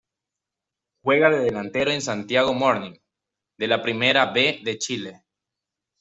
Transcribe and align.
Juega 1.03 1.29
de 1.29 1.41
delantero 1.41 1.91
en 1.91 2.01
Santiago 2.01 2.55
Morning 2.55 2.97
de 3.59 3.67
la 3.67 3.83
Primera 3.83 4.31
B 4.33 4.59
de 4.63 4.79
Chile. 4.79 5.25